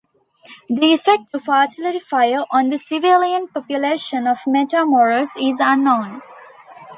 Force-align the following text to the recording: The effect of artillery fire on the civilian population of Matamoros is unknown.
The 0.67 0.93
effect 0.95 1.25
of 1.35 1.47
artillery 1.47 1.99
fire 1.99 2.43
on 2.49 2.69
the 2.69 2.79
civilian 2.79 3.47
population 3.49 4.25
of 4.25 4.39
Matamoros 4.47 5.37
is 5.39 5.59
unknown. 5.59 6.23